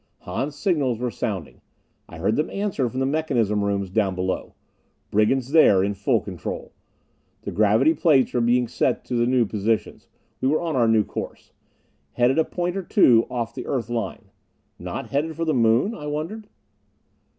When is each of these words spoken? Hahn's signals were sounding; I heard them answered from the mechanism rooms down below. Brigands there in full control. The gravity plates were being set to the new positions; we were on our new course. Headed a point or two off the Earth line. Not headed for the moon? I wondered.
Hahn's 0.21 0.55
signals 0.55 0.97
were 0.97 1.11
sounding; 1.11 1.61
I 2.09 2.17
heard 2.17 2.35
them 2.35 2.49
answered 2.49 2.89
from 2.89 3.01
the 3.01 3.05
mechanism 3.05 3.63
rooms 3.63 3.91
down 3.91 4.15
below. 4.15 4.55
Brigands 5.11 5.51
there 5.51 5.83
in 5.83 5.93
full 5.93 6.21
control. 6.21 6.71
The 7.43 7.51
gravity 7.51 7.93
plates 7.93 8.33
were 8.33 8.41
being 8.41 8.67
set 8.67 9.05
to 9.05 9.13
the 9.13 9.27
new 9.27 9.45
positions; 9.45 10.07
we 10.41 10.47
were 10.47 10.59
on 10.59 10.75
our 10.75 10.87
new 10.87 11.03
course. 11.03 11.51
Headed 12.13 12.39
a 12.39 12.43
point 12.45 12.75
or 12.75 12.81
two 12.81 13.27
off 13.29 13.53
the 13.53 13.67
Earth 13.67 13.91
line. 13.91 14.31
Not 14.79 15.09
headed 15.11 15.35
for 15.35 15.45
the 15.45 15.53
moon? 15.53 15.93
I 15.93 16.07
wondered. 16.07 16.47